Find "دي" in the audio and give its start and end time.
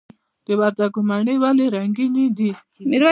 2.37-2.51